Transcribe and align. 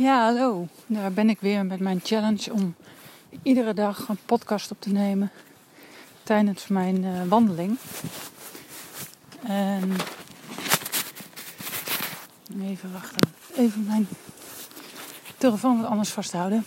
Ja, 0.00 0.24
hallo. 0.24 0.66
Daar 0.86 1.12
ben 1.12 1.30
ik 1.30 1.40
weer 1.40 1.66
met 1.66 1.80
mijn 1.80 2.00
challenge 2.02 2.52
om 2.52 2.74
iedere 3.42 3.74
dag 3.74 4.08
een 4.08 4.18
podcast 4.26 4.70
op 4.70 4.80
te 4.80 4.90
nemen 4.90 5.30
tijdens 6.22 6.66
mijn 6.66 7.02
uh, 7.02 7.22
wandeling. 7.28 7.78
En 9.42 9.92
even 12.62 12.92
wachten. 12.92 13.28
Even 13.56 13.84
mijn 13.84 14.08
telefoon 15.38 15.80
wat 15.80 15.90
anders 15.90 16.10
vasthouden. 16.10 16.64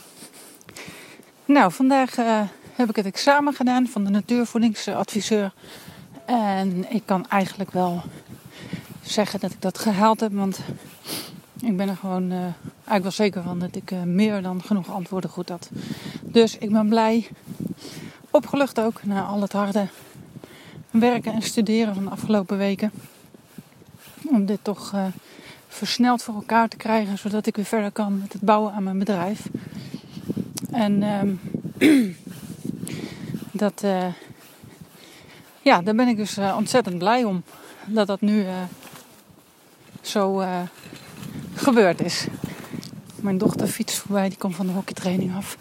Nou, 1.46 1.72
vandaag 1.72 2.18
uh, 2.18 2.42
heb 2.74 2.90
ik 2.90 2.96
het 2.96 3.06
examen 3.06 3.54
gedaan 3.54 3.88
van 3.88 4.04
de 4.04 4.10
natuurvoedingsadviseur. 4.10 5.54
En 6.26 6.92
ik 6.92 7.02
kan 7.06 7.28
eigenlijk 7.30 7.72
wel 7.72 8.04
zeggen 9.02 9.40
dat 9.40 9.52
ik 9.52 9.62
dat 9.62 9.80
gehaald 9.80 10.20
heb, 10.20 10.34
want 10.34 10.60
ik 11.62 11.78
ben 11.78 11.90
er 11.90 11.98
gewoon 11.98 12.32
uh, 12.32 12.46
eigenlijk 12.86 13.04
wel 13.04 13.28
zeker 13.28 13.44
van 13.44 13.60
dat 13.60 13.76
ik 13.76 13.92
uh, 13.92 14.02
meer 14.04 14.42
dan 14.42 14.62
genoeg 14.64 14.92
antwoorden 14.92 15.30
goed 15.30 15.50
had. 15.50 15.70
Dus 16.22 16.58
ik 16.58 16.72
ben 16.72 16.90
blij, 16.90 17.28
opgelucht 18.30 18.80
ook 18.80 19.04
na 19.04 19.24
al 19.24 19.42
het 19.42 19.52
harde 19.52 19.88
werken 20.92 21.34
en 21.34 21.42
studeren 21.42 21.94
van 21.94 22.04
de 22.04 22.10
afgelopen 22.10 22.58
weken. 22.58 22.92
Om 24.30 24.46
dit 24.46 24.60
toch 24.62 24.94
uh, 24.94 25.06
versneld 25.68 26.24
voor 26.24 26.36
elkaar 26.36 26.68
te 26.68 26.78
krijgen, 26.78 27.18
zodat 27.18 27.46
ik 27.46 27.56
weer 27.56 27.66
verder 27.66 27.92
kan 27.92 28.20
met 28.20 28.34
het 28.34 28.42
bouwen 28.42 28.74
aan 28.74 28.84
mijn 28.84 29.00
bedrijf. 29.00 29.50
En 30.72 31.04
ehm, 31.04 31.34
dat, 33.64 33.84
ja, 35.62 35.82
daar 35.82 35.96
ben 35.96 36.08
ik 36.08 36.18
dus 36.18 36.38
ontzettend 36.38 36.98
blij 36.98 37.24
om. 37.24 37.44
Dat 37.86 38.08
dat 38.08 38.22
nu 38.22 38.46
zo 40.02 40.44
gebeurd 41.54 42.02
is. 42.02 42.28
Mijn 43.24 43.38
dochter 43.38 43.68
fietst 43.68 43.98
voorbij, 43.98 44.30
die 44.30 44.38
komt 44.38 44.56
van 44.56 44.66
de 44.66 44.72
hockeytraining 44.72 45.36
af. 45.36 45.58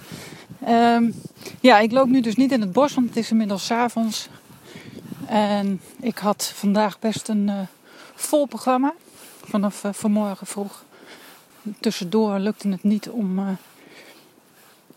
Um, 0.68 1.14
ja, 1.60 1.78
ik 1.78 1.92
loop 1.92 2.08
nu 2.08 2.20
dus 2.20 2.36
niet 2.36 2.52
in 2.52 2.60
het 2.60 2.72
bos, 2.72 2.94
want 2.94 3.08
het 3.08 3.16
is 3.16 3.30
inmiddels 3.30 3.70
avonds. 3.70 4.28
En 5.26 5.80
ik 6.00 6.18
had 6.18 6.52
vandaag 6.54 6.98
best 6.98 7.28
een 7.28 7.48
uh, 7.48 7.60
vol 8.14 8.46
programma. 8.46 8.92
Vanaf 9.44 9.84
uh, 9.84 9.92
vanmorgen 9.92 10.46
vroeg. 10.46 10.84
Tussendoor 11.80 12.38
lukte 12.38 12.68
het 12.68 12.82
niet 12.82 13.08
om, 13.08 13.38
uh, 13.38 13.48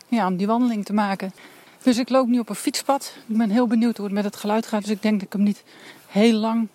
ja, 0.08 0.28
om 0.28 0.38
die 0.38 0.48
wandeling 0.48 0.86
te 0.86 0.94
maken. 0.94 1.34
Dus 1.84 1.98
ik 1.98 2.10
loop 2.10 2.28
nu 2.28 2.40
op 2.40 2.50
een 2.50 2.56
fietspad. 2.56 3.14
Ik 3.28 3.38
ben 3.38 3.50
heel 3.50 3.68
benieuwd 3.68 3.98
hoe 3.98 4.06
het 4.06 4.16
met 4.16 4.24
het 4.24 4.36
geluid 4.36 4.66
gaat. 4.68 4.82
Dus 4.82 4.92
ik 4.92 5.02
denk 5.02 5.14
dat 5.14 5.28
ik 5.28 5.34
hem 5.34 5.44
niet 5.44 5.64
heel 6.08 6.34
lang 6.34 6.68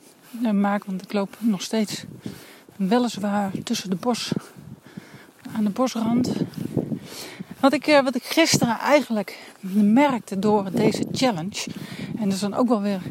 maak. 0.53 0.85
Want 0.85 1.03
ik 1.03 1.13
loop 1.13 1.37
nog 1.39 1.63
steeds 1.63 2.05
weliswaar 2.77 3.51
tussen 3.65 3.91
de 3.91 3.97
bos, 3.97 4.33
aan 5.57 5.65
de 5.65 5.71
bosrand. 5.71 6.33
Wat 7.61 7.73
ik, 7.73 7.87
eh, 7.87 8.03
wat 8.03 8.15
ik 8.15 8.23
gisteren 8.23 8.79
eigenlijk 8.79 9.39
merkte 9.73 10.39
door 10.39 10.71
deze 10.73 11.05
challenge, 11.13 11.67
en 12.19 12.25
dat 12.25 12.33
is 12.33 12.41
dan 12.41 12.55
ook 12.55 12.69
wel 12.69 12.81
weer 12.81 13.03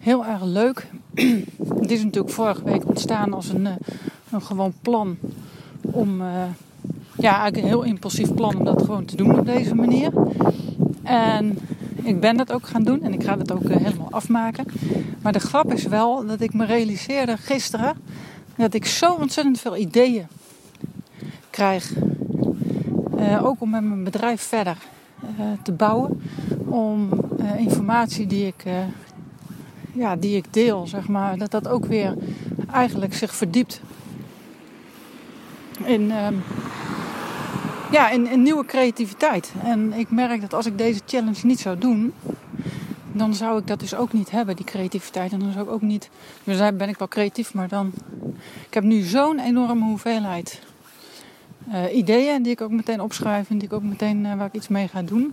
heel 0.00 0.26
erg 0.26 0.44
leuk. 0.44 0.86
Het 1.80 1.90
is 1.90 2.04
natuurlijk 2.04 2.34
vorige 2.34 2.64
week 2.64 2.88
ontstaan 2.88 3.32
als 3.32 3.48
een, 3.48 3.66
eh, 3.66 3.72
een 4.30 4.42
gewoon 4.42 4.72
plan 4.82 5.16
om, 5.80 6.20
uh, 6.20 6.26
ja, 7.16 7.30
eigenlijk 7.32 7.56
een 7.56 7.68
heel 7.68 7.82
impulsief 7.82 8.34
plan 8.34 8.56
om 8.56 8.64
dat 8.64 8.82
gewoon 8.82 9.04
te 9.04 9.16
doen 9.16 9.38
op 9.38 9.46
deze 9.46 9.74
manier. 9.74 10.12
En 11.02 11.58
ik 12.02 12.20
ben 12.20 12.36
dat 12.36 12.52
ook 12.52 12.66
gaan 12.66 12.82
doen 12.82 13.02
en 13.02 13.12
ik 13.12 13.24
ga 13.24 13.36
dat 13.36 13.52
ook 13.52 13.68
helemaal 13.68 14.10
afmaken. 14.10 14.64
Maar 15.22 15.32
de 15.32 15.40
grap 15.40 15.72
is 15.72 15.84
wel 15.84 16.26
dat 16.26 16.40
ik 16.40 16.54
me 16.54 16.64
realiseerde 16.64 17.36
gisteren 17.36 17.96
dat 18.56 18.74
ik 18.74 18.86
zo 18.86 19.14
ontzettend 19.14 19.60
veel 19.60 19.76
ideeën 19.76 20.26
krijg. 21.60 21.92
Uh, 23.18 23.44
ook 23.46 23.60
om 23.60 23.70
met 23.70 23.84
mijn 23.84 24.04
bedrijf 24.04 24.42
verder 24.42 24.76
uh, 25.22 25.46
te 25.62 25.72
bouwen. 25.72 26.22
Om 26.66 27.10
uh, 27.40 27.58
informatie 27.58 28.26
die 28.26 28.46
ik, 28.46 28.64
ja, 29.92 30.16
die 30.16 30.36
ik 30.36 30.44
deel, 30.50 30.86
zeg 30.86 31.08
maar, 31.08 31.38
dat 31.38 31.50
dat 31.50 31.68
ook 31.68 31.86
weer 31.86 32.14
eigenlijk 32.72 33.14
zich 33.14 33.34
verdiept 33.34 33.80
in, 35.84 36.10
ehm, 36.10 36.34
ja, 37.90 38.10
in, 38.10 38.42
nieuwe 38.42 38.64
creativiteit. 38.64 39.52
En 39.62 39.92
ik 39.92 40.10
merk 40.10 40.40
dat 40.40 40.54
als 40.54 40.66
ik 40.66 40.78
deze 40.78 41.00
challenge 41.06 41.46
niet 41.46 41.60
zou 41.60 41.78
doen, 41.78 42.12
dan 43.12 43.34
zou 43.34 43.58
ik 43.58 43.66
dat 43.66 43.80
dus 43.80 43.94
ook 43.94 44.12
niet 44.12 44.30
hebben, 44.30 44.56
die 44.56 44.64
creativiteit. 44.64 45.32
En 45.32 45.38
dan 45.38 45.52
zou 45.52 45.64
ik 45.64 45.72
ook 45.72 45.82
niet. 45.82 46.10
Dus 46.44 46.58
ben 46.74 46.88
ik 46.88 46.98
wel 46.98 47.08
creatief, 47.08 47.54
maar 47.54 47.68
dan. 47.68 47.92
Ik 48.66 48.74
heb 48.74 48.84
nu 48.84 49.00
zo'n 49.00 49.38
enorme 49.38 49.84
hoeveelheid 49.84 50.68
uh, 51.70 51.96
ideeën 51.96 52.42
die 52.42 52.52
ik 52.52 52.60
ook 52.60 52.70
meteen 52.70 53.00
opschrijf 53.00 53.50
en 53.50 53.58
die 53.58 53.68
ik 53.68 53.74
ook 53.74 53.82
meteen 53.82 54.24
uh, 54.24 54.34
waar 54.34 54.46
ik 54.46 54.54
iets 54.54 54.68
mee 54.68 54.88
ga 54.88 55.02
doen. 55.02 55.32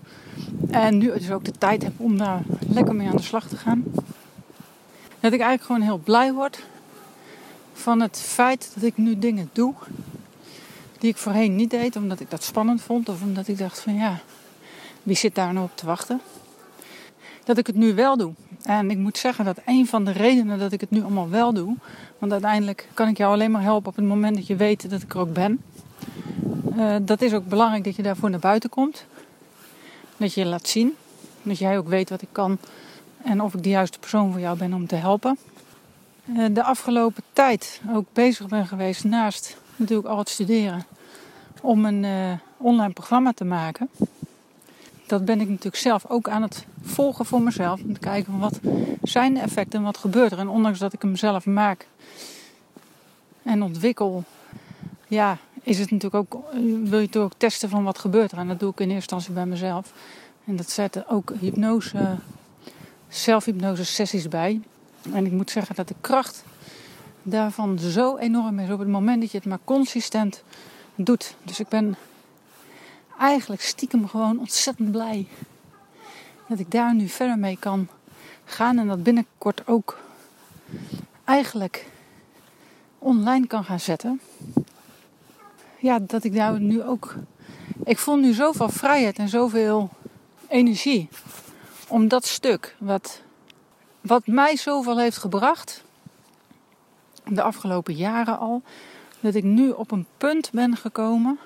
En 0.69 0.97
nu 0.97 1.11
dus 1.13 1.31
ook 1.31 1.45
de 1.45 1.51
tijd 1.51 1.83
heb 1.83 1.93
om 1.97 2.17
daar 2.17 2.41
lekker 2.69 2.95
mee 2.95 3.07
aan 3.07 3.15
de 3.15 3.21
slag 3.21 3.47
te 3.47 3.57
gaan. 3.57 3.83
Dat 5.19 5.33
ik 5.33 5.39
eigenlijk 5.39 5.63
gewoon 5.63 5.81
heel 5.81 5.97
blij 5.97 6.33
word 6.33 6.63
van 7.73 8.01
het 8.01 8.17
feit 8.17 8.71
dat 8.73 8.83
ik 8.83 8.97
nu 8.97 9.19
dingen 9.19 9.49
doe 9.53 9.73
die 10.99 11.09
ik 11.09 11.17
voorheen 11.17 11.55
niet 11.55 11.69
deed, 11.69 11.95
omdat 11.95 12.19
ik 12.19 12.29
dat 12.29 12.43
spannend 12.43 12.81
vond 12.81 13.09
of 13.09 13.21
omdat 13.21 13.47
ik 13.47 13.57
dacht 13.57 13.79
van 13.79 13.95
ja, 13.95 14.19
wie 15.03 15.15
zit 15.15 15.35
daar 15.35 15.53
nou 15.53 15.65
op 15.65 15.75
te 15.75 15.85
wachten? 15.85 16.21
dat 17.47 17.57
ik 17.57 17.67
het 17.67 17.75
nu 17.75 17.95
wel 17.95 18.17
doe. 18.17 18.33
En 18.63 18.91
ik 18.91 18.97
moet 18.97 19.17
zeggen 19.17 19.45
dat 19.45 19.59
een 19.65 19.87
van 19.87 20.05
de 20.05 20.11
redenen 20.11 20.59
dat 20.59 20.71
ik 20.71 20.81
het 20.81 20.91
nu 20.91 21.01
allemaal 21.01 21.29
wel 21.29 21.53
doe, 21.53 21.75
want 22.17 22.31
uiteindelijk 22.31 22.87
kan 22.93 23.07
ik 23.07 23.17
jou 23.17 23.33
alleen 23.33 23.51
maar 23.51 23.61
helpen 23.61 23.89
op 23.89 23.95
het 23.95 24.05
moment 24.05 24.35
dat 24.35 24.47
je 24.47 24.55
weet 24.55 24.89
dat 24.89 25.01
ik 25.01 25.13
er 25.13 25.19
ook 25.19 25.33
ben. 25.33 25.61
Uh, 26.77 26.95
dat 27.01 27.21
is 27.21 27.33
ook 27.33 27.47
belangrijk 27.47 27.83
dat 27.83 27.95
je 27.95 28.03
daarvoor 28.03 28.29
naar 28.29 28.39
buiten 28.39 28.69
komt. 28.69 29.05
Dat 30.17 30.33
je 30.33 30.41
je 30.41 30.47
laat 30.47 30.67
zien. 30.67 30.95
Dat 31.41 31.57
jij 31.57 31.77
ook 31.77 31.87
weet 31.87 32.09
wat 32.09 32.21
ik 32.21 32.27
kan 32.31 32.57
en 33.23 33.41
of 33.41 33.53
ik 33.53 33.63
de 33.63 33.69
juiste 33.69 33.99
persoon 33.99 34.31
voor 34.31 34.41
jou 34.41 34.57
ben 34.57 34.73
om 34.73 34.87
te 34.87 34.95
helpen. 34.95 35.37
Uh, 36.25 36.45
de 36.51 36.63
afgelopen 36.63 37.23
tijd 37.33 37.81
ook 37.93 38.05
bezig 38.13 38.47
ben 38.47 38.67
geweest 38.67 39.03
naast 39.03 39.57
natuurlijk 39.75 40.07
al 40.07 40.17
het 40.17 40.29
studeren 40.29 40.85
om 41.61 41.85
een 41.85 42.03
uh, 42.03 42.33
online 42.57 42.93
programma 42.93 43.31
te 43.33 43.45
maken 43.45 43.89
dat 45.07 45.25
ben 45.25 45.41
ik 45.41 45.47
natuurlijk 45.47 45.75
zelf 45.75 46.05
ook 46.07 46.29
aan 46.29 46.41
het 46.41 46.65
volgen 46.81 47.25
voor 47.25 47.41
mezelf. 47.41 47.81
Om 47.81 47.93
te 47.93 47.99
kijken 47.99 48.31
van 48.31 48.39
wat 48.39 48.59
zijn 49.03 49.33
de 49.33 49.39
effecten 49.39 49.79
en 49.79 49.85
wat 49.85 49.97
gebeurt 49.97 50.31
er. 50.31 50.39
En 50.39 50.47
ondanks 50.47 50.79
dat 50.79 50.93
ik 50.93 51.01
hem 51.01 51.15
zelf 51.15 51.45
maak 51.45 51.87
en 53.43 53.63
ontwikkel, 53.63 54.23
ja, 55.07 55.37
is 55.67 55.79
het 55.79 55.91
natuurlijk 55.91 56.33
ook, 56.33 56.43
wil 56.53 56.99
je 56.99 57.05
natuurlijk 57.05 57.33
ook 57.33 57.33
testen 57.39 57.69
van 57.69 57.83
wat 57.83 57.99
gebeurt 57.99 58.31
er. 58.31 58.37
En 58.37 58.47
dat 58.47 58.59
doe 58.59 58.71
ik 58.71 58.79
in 58.79 58.89
eerste 58.89 59.15
instantie 59.15 59.33
bij 59.33 59.45
mezelf. 59.45 59.93
En 60.45 60.55
dat 60.55 60.69
zetten 60.69 61.07
ook 61.07 61.33
hypnose, 61.39 62.17
zelfhypnose 63.07 63.85
sessies 63.85 64.27
bij. 64.27 64.61
En 65.13 65.25
ik 65.25 65.31
moet 65.31 65.51
zeggen 65.51 65.75
dat 65.75 65.87
de 65.87 65.95
kracht 66.01 66.43
daarvan 67.23 67.79
zo 67.79 68.17
enorm 68.17 68.59
is 68.59 68.69
op 68.69 68.79
het 68.79 68.87
moment 68.87 69.21
dat 69.21 69.31
je 69.31 69.37
het 69.37 69.47
maar 69.47 69.59
consistent 69.63 70.43
doet. 70.95 71.35
Dus 71.43 71.59
ik 71.59 71.67
ben 71.67 71.95
eigenlijk 73.19 73.61
stiekem 73.61 74.07
gewoon 74.07 74.39
ontzettend 74.39 74.91
blij 74.91 75.27
dat 76.47 76.59
ik 76.59 76.71
daar 76.71 76.95
nu 76.95 77.07
verder 77.07 77.37
mee 77.37 77.57
kan 77.59 77.87
gaan 78.45 78.77
en 78.77 78.87
dat 78.87 79.03
binnenkort 79.03 79.67
ook 79.67 79.99
eigenlijk 81.23 81.85
online 82.99 83.47
kan 83.47 83.63
gaan 83.63 83.79
zetten. 83.79 84.19
Ja, 85.79 85.99
dat 85.99 86.23
ik 86.23 86.33
daar 86.33 86.59
nu 86.59 86.83
ook. 86.83 87.15
Ik 87.83 87.97
voel 87.97 88.15
nu 88.15 88.33
zoveel 88.33 88.69
vrijheid 88.69 89.17
en 89.17 89.29
zoveel 89.29 89.89
energie 90.47 91.09
om 91.87 92.07
dat 92.07 92.25
stuk 92.25 92.75
wat, 92.77 93.21
wat 94.01 94.27
mij 94.27 94.55
zoveel 94.55 94.99
heeft 94.99 95.17
gebracht, 95.17 95.83
de 97.25 97.41
afgelopen 97.41 97.93
jaren 97.93 98.39
al, 98.39 98.61
dat 99.19 99.35
ik 99.35 99.43
nu 99.43 99.69
op 99.69 99.91
een 99.91 100.05
punt 100.17 100.51
ben 100.51 100.75
gekomen 100.75 101.39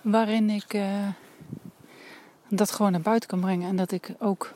waarin 0.00 0.50
ik 0.50 0.74
uh, 0.74 1.08
dat 2.48 2.70
gewoon 2.70 2.92
naar 2.92 3.00
buiten 3.00 3.28
kan 3.28 3.40
brengen. 3.40 3.68
En 3.68 3.76
dat 3.76 3.92
ik 3.92 4.14
ook 4.18 4.54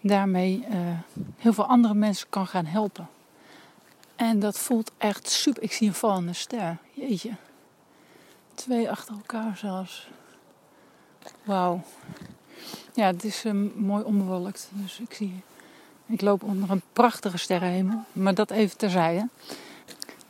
daarmee 0.00 0.66
uh, 0.70 0.76
heel 1.36 1.52
veel 1.52 1.66
andere 1.66 1.94
mensen 1.94 2.26
kan 2.30 2.46
gaan 2.46 2.66
helpen. 2.66 3.08
En 4.18 4.38
dat 4.38 4.58
voelt 4.58 4.90
echt 4.96 5.30
super. 5.30 5.62
Ik 5.62 5.72
zie 5.72 5.88
een 5.88 5.94
vallende 5.94 6.32
ster. 6.32 6.76
Jeetje. 6.92 7.30
Twee 8.54 8.90
achter 8.90 9.14
elkaar 9.14 9.56
zelfs. 9.56 10.08
Wauw. 11.44 11.80
Ja, 12.94 13.06
het 13.06 13.24
is 13.24 13.44
um, 13.44 13.72
mooi 13.76 14.04
onbewolkt. 14.04 14.68
Dus 14.72 14.98
ik 14.98 15.14
zie. 15.14 15.42
Ik 16.06 16.20
loop 16.20 16.42
onder 16.42 16.70
een 16.70 16.82
prachtige 16.92 17.38
sterrenhemel. 17.38 18.04
Maar 18.12 18.34
dat 18.34 18.50
even 18.50 18.76
terzijde. 18.76 19.28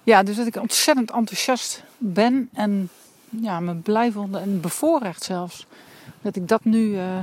Ja, 0.03 0.23
dus 0.23 0.37
dat 0.37 0.47
ik 0.47 0.57
ontzettend 0.57 1.11
enthousiast 1.11 1.83
ben. 1.99 2.49
En 2.53 2.89
ja, 3.29 3.61
me 3.61 3.75
blij 3.75 4.13
vonden 4.13 4.43
en 4.43 4.61
bevoorrecht 4.61 5.23
zelfs. 5.23 5.67
Dat 6.23 6.37
ik 6.37 6.49
dat 6.49 6.65
nu, 6.65 6.95
uh, 6.95 7.19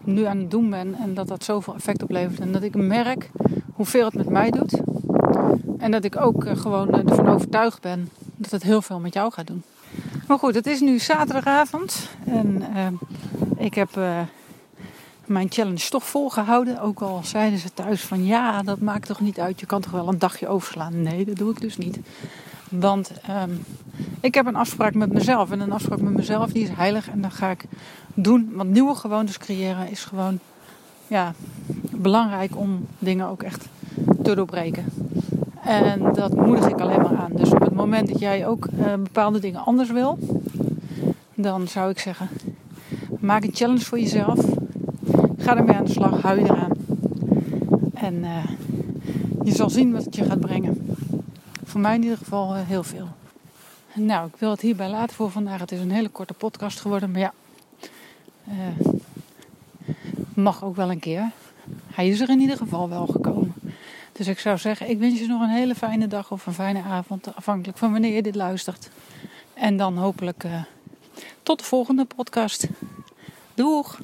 nu 0.00 0.24
aan 0.24 0.38
het 0.38 0.50
doen 0.50 0.70
ben 0.70 0.94
en 0.94 1.14
dat 1.14 1.28
dat 1.28 1.44
zoveel 1.44 1.74
effect 1.74 2.02
oplevert. 2.02 2.40
En 2.40 2.52
dat 2.52 2.62
ik 2.62 2.74
merk 2.74 3.30
hoeveel 3.72 4.04
het 4.04 4.14
met 4.14 4.28
mij 4.28 4.50
doet. 4.50 4.80
En 5.78 5.90
dat 5.90 6.04
ik 6.04 6.20
ook 6.20 6.44
uh, 6.44 6.56
gewoon 6.56 6.92
ervan 6.92 7.28
overtuigd 7.28 7.80
ben 7.80 8.08
dat 8.36 8.50
het 8.50 8.62
heel 8.62 8.82
veel 8.82 8.98
met 8.98 9.14
jou 9.14 9.32
gaat 9.32 9.46
doen. 9.46 9.62
Maar 10.26 10.38
goed, 10.38 10.54
het 10.54 10.66
is 10.66 10.80
nu 10.80 10.98
zaterdagavond. 10.98 12.08
En 12.24 12.62
uh, 12.76 12.86
ik 13.56 13.74
heb 13.74 13.98
mijn 15.26 15.50
challenge 15.50 15.88
toch 15.88 16.04
volgehouden. 16.04 16.80
Ook 16.80 17.00
al 17.00 17.20
zeiden 17.24 17.58
ze 17.58 17.74
thuis 17.74 18.02
van 18.02 18.24
ja, 18.24 18.62
dat 18.62 18.80
maakt 18.80 19.06
toch 19.06 19.20
niet 19.20 19.40
uit. 19.40 19.60
Je 19.60 19.66
kan 19.66 19.80
toch 19.80 19.92
wel 19.92 20.08
een 20.08 20.18
dagje 20.18 20.48
overslaan. 20.48 21.02
Nee, 21.02 21.24
dat 21.24 21.36
doe 21.36 21.50
ik 21.50 21.60
dus 21.60 21.76
niet. 21.76 21.98
Want 22.68 23.12
um, 23.42 23.64
ik 24.20 24.34
heb 24.34 24.46
een 24.46 24.56
afspraak 24.56 24.94
met 24.94 25.12
mezelf. 25.12 25.50
En 25.50 25.60
een 25.60 25.72
afspraak 25.72 26.00
met 26.00 26.12
mezelf 26.12 26.52
die 26.52 26.62
is 26.62 26.76
heilig. 26.76 27.10
En 27.10 27.20
dan 27.20 27.30
ga 27.30 27.50
ik 27.50 27.64
doen. 28.14 28.50
Want 28.52 28.70
nieuwe 28.70 28.94
gewoontes 28.94 29.38
creëren 29.38 29.90
is 29.90 30.04
gewoon 30.04 30.38
ja, 31.06 31.34
belangrijk 31.90 32.56
om 32.56 32.86
dingen 32.98 33.26
ook 33.26 33.42
echt 33.42 33.66
te 34.22 34.34
doorbreken. 34.34 34.84
En 35.64 36.12
dat 36.12 36.34
moedig 36.34 36.68
ik 36.68 36.80
alleen 36.80 37.02
maar 37.02 37.16
aan. 37.16 37.32
Dus 37.32 37.50
op 37.50 37.60
het 37.60 37.74
moment 37.74 38.08
dat 38.08 38.18
jij 38.18 38.46
ook 38.46 38.68
uh, 38.78 38.94
bepaalde 38.94 39.38
dingen 39.38 39.64
anders 39.64 39.90
wil, 39.90 40.18
dan 41.34 41.68
zou 41.68 41.90
ik 41.90 41.98
zeggen: 41.98 42.28
maak 43.20 43.44
een 43.44 43.54
challenge 43.54 43.84
voor 43.84 43.98
jezelf. 43.98 44.38
Ga 45.38 45.56
ermee 45.56 45.76
aan 45.76 45.84
de 45.84 45.90
slag, 45.90 46.22
hou 46.22 46.38
je 46.38 46.44
eraan. 46.44 46.72
En 47.94 48.14
uh, 48.14 48.44
je 49.44 49.54
zal 49.54 49.70
zien 49.70 49.92
wat 49.92 50.04
het 50.04 50.16
je 50.16 50.24
gaat 50.24 50.40
brengen. 50.40 50.96
Voor 51.64 51.80
mij 51.80 51.94
in 51.94 52.02
ieder 52.02 52.18
geval 52.18 52.56
uh, 52.56 52.60
heel 52.64 52.82
veel. 52.82 53.08
Nou, 53.94 54.26
ik 54.26 54.36
wil 54.36 54.50
het 54.50 54.60
hierbij 54.60 54.88
laten 54.88 55.16
voor 55.16 55.30
vandaag. 55.30 55.60
Het 55.60 55.72
is 55.72 55.80
een 55.80 55.90
hele 55.90 56.08
korte 56.08 56.34
podcast 56.34 56.80
geworden, 56.80 57.10
maar 57.10 57.20
ja, 57.20 57.32
mag 60.34 60.64
ook 60.64 60.76
wel 60.76 60.90
een 60.90 60.98
keer. 60.98 61.30
Hij 61.86 62.08
is 62.08 62.20
er 62.20 62.28
in 62.28 62.40
ieder 62.40 62.56
geval 62.56 62.88
wel 62.88 63.06
gekomen. 63.06 63.23
Dus 64.14 64.26
ik 64.26 64.38
zou 64.38 64.58
zeggen, 64.58 64.90
ik 64.90 64.98
wens 64.98 65.18
je 65.18 65.26
nog 65.26 65.40
een 65.40 65.48
hele 65.48 65.74
fijne 65.74 66.06
dag 66.06 66.30
of 66.30 66.46
een 66.46 66.54
fijne 66.54 66.82
avond, 66.82 67.36
afhankelijk 67.36 67.78
van 67.78 67.92
wanneer 67.92 68.14
je 68.14 68.22
dit 68.22 68.34
luistert. 68.34 68.90
En 69.54 69.76
dan 69.76 69.96
hopelijk 69.96 70.44
uh, 70.44 70.62
tot 71.42 71.58
de 71.58 71.64
volgende 71.64 72.04
podcast. 72.04 72.66
Doeg! 73.54 74.00